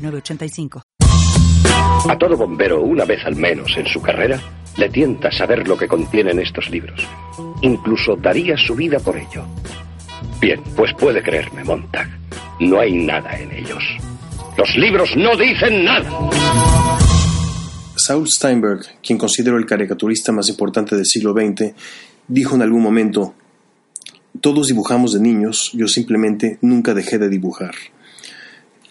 [0.00, 0.82] 906985.
[2.08, 4.40] A todo bombero, una vez al menos en su carrera,
[4.76, 7.06] le tienta saber lo que contienen estos libros.
[7.62, 9.44] Incluso daría su vida por ello.
[10.40, 12.08] Bien, pues puede creerme, Montag.
[12.60, 13.82] No hay nada en ellos.
[14.56, 16.10] Los libros no dicen nada.
[17.96, 21.74] Saul Steinberg, quien considero el caricaturista más importante del siglo XX,
[22.28, 23.34] dijo en algún momento,
[24.40, 27.74] todos dibujamos de niños, yo simplemente nunca dejé de dibujar.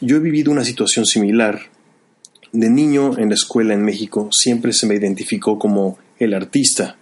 [0.02, 1.60] Yo he vivido una situación similar.
[2.54, 6.96] De niño en la escuela en México siempre se me identificó como el artista,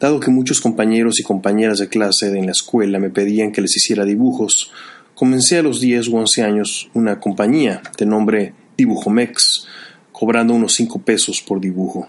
[0.00, 3.76] dado que muchos compañeros y compañeras de clase en la escuela me pedían que les
[3.76, 4.72] hiciera dibujos.
[5.14, 9.66] Comencé a los 10 u 11 años una compañía de nombre Dibujomex,
[10.10, 12.08] cobrando unos 5 pesos por dibujo.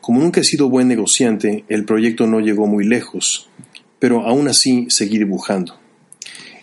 [0.00, 3.48] Como nunca he sido buen negociante, el proyecto no llegó muy lejos,
[4.00, 5.77] pero aún así seguí dibujando.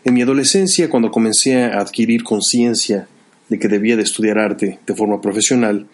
[0.05, 3.07] En mi adolescencia, cuando comencé a adquirir conciencia
[3.49, 5.87] de que debía de estudiar arte de forma profesional,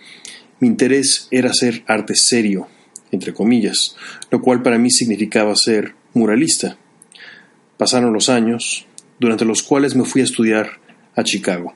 [0.60, 2.68] mi interés era hacer arte serio,
[3.14, 3.96] entre comillas,
[4.30, 6.78] lo cual para mí significaba ser muralista.
[7.78, 8.86] Pasaron los años,
[9.18, 10.72] durante los cuales me fui a estudiar
[11.16, 11.74] a Chicago.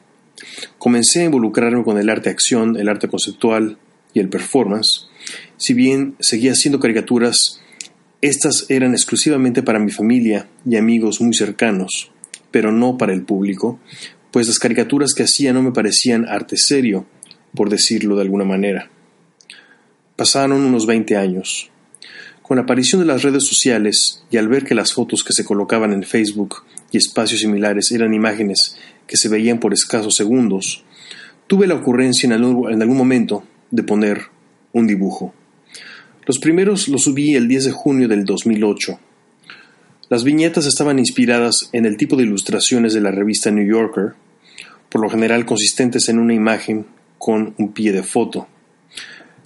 [0.78, 3.78] Comencé a involucrarme con el arte acción, el arte conceptual
[4.14, 5.08] y el performance.
[5.56, 7.62] Si bien seguía haciendo caricaturas
[8.22, 12.12] estas eran exclusivamente para mi familia y amigos muy cercanos,
[12.56, 13.82] pero no para el público,
[14.32, 17.06] pues las caricaturas que hacía no me parecían arte serio,
[17.54, 18.90] por decirlo de alguna manera.
[20.16, 21.70] Pasaron unos 20 años.
[22.42, 25.44] Con la aparición de las redes sociales y al ver que las fotos que se
[25.44, 26.64] colocaban en Facebook
[26.94, 30.86] y espacios similares eran imágenes que se veían por escasos segundos,
[31.48, 34.28] tuve la ocurrencia en algún momento de poner
[34.72, 35.34] un dibujo.
[36.26, 38.98] Los primeros los subí el 10 de junio del 2008.
[40.08, 44.14] Las viñetas estaban inspiradas en el tipo de ilustraciones de la revista New Yorker,
[44.88, 46.86] por lo general consistentes en una imagen
[47.18, 48.48] con un pie de foto.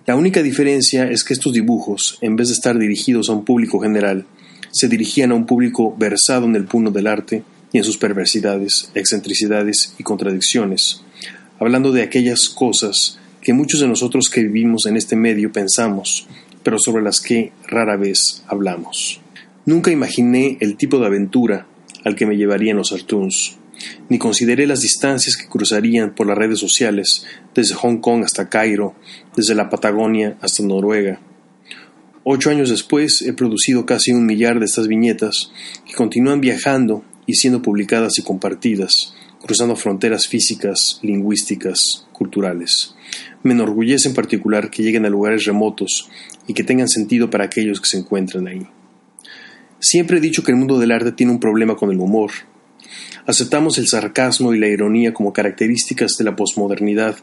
[0.05, 3.79] La única diferencia es que estos dibujos, en vez de estar dirigidos a un público
[3.79, 4.25] general,
[4.69, 8.91] se dirigían a un público versado en el puno del arte y en sus perversidades,
[8.95, 11.03] excentricidades y contradicciones,
[11.57, 16.27] hablando de aquellas cosas que muchos de nosotros que vivimos en este medio pensamos,
[16.63, 19.21] pero sobre las que rara vez hablamos.
[19.69, 21.67] Nunca imaginé el tipo de aventura
[22.03, 23.59] al que me llevarían los Artoons,
[24.09, 28.95] ni consideré las distancias que cruzarían por las redes sociales, desde Hong Kong hasta Cairo,
[29.35, 31.21] desde la Patagonia hasta Noruega.
[32.23, 35.51] Ocho años después he producido casi un millar de estas viñetas
[35.85, 42.95] que continúan viajando y siendo publicadas y compartidas, cruzando fronteras físicas, lingüísticas, culturales.
[43.43, 46.09] Me enorgullece en particular que lleguen a lugares remotos
[46.47, 48.67] y que tengan sentido para aquellos que se encuentran ahí.
[49.79, 52.31] Siempre he dicho que el mundo del arte tiene un problema con el humor.
[53.25, 57.15] Aceptamos el sarcasmo y la ironía como características de la posmodernidad,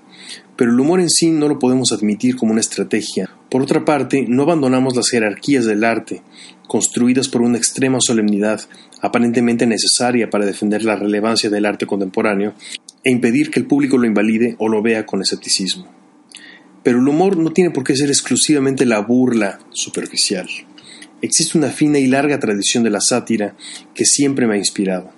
[0.56, 3.28] pero el humor en sí no lo podemos admitir como una estrategia.
[3.50, 6.22] Por otra parte, no abandonamos las jerarquías del arte,
[6.67, 8.61] construidas por una extrema solemnidad
[9.03, 12.55] aparentemente necesaria para defender la relevancia del arte contemporáneo
[13.05, 15.87] e impedir que el público lo invalide o lo vea con escepticismo.
[16.83, 20.49] Pero el humor no tiene por qué ser exclusivamente la burla superficial.
[21.26, 23.56] Existe una fina y larga tradición de la sátira
[23.94, 25.10] que siempre me ha inspirado.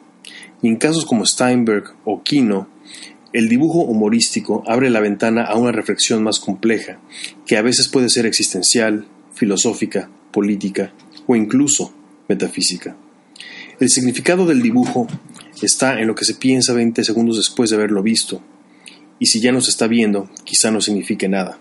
[0.63, 2.67] Y en casos como Steinberg o Kino,
[3.35, 6.99] el dibujo humorístico abre la ventana a una reflexión más compleja,
[7.47, 10.95] que a veces puede ser existencial, filosófica, política
[11.27, 11.93] o incluso
[12.27, 12.97] metafísica.
[13.79, 15.09] El significado del dibujo
[15.61, 18.43] está en lo que se piensa 20 segundos después de haberlo visto,
[19.19, 21.59] y si ya no se está viendo, quizá no signifique nada.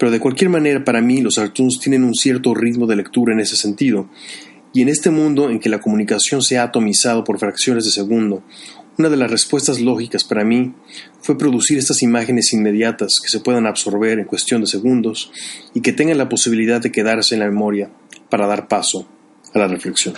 [0.00, 3.40] Pero de cualquier manera, para mí, los cartoons tienen un cierto ritmo de lectura en
[3.40, 4.08] ese sentido,
[4.72, 8.42] y en este mundo en que la comunicación se ha atomizado por fracciones de segundo,
[8.96, 10.72] una de las respuestas lógicas para mí
[11.20, 15.32] fue producir estas imágenes inmediatas que se puedan absorber en cuestión de segundos
[15.74, 17.90] y que tengan la posibilidad de quedarse en la memoria
[18.30, 19.06] para dar paso
[19.52, 20.14] a la reflexión.